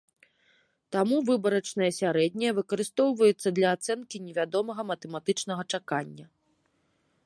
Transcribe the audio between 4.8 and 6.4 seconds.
матэматычнага чакання.